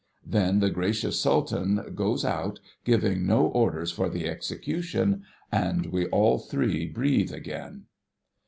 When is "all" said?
6.07-6.39